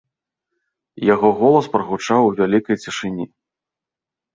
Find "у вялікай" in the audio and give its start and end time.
2.33-2.75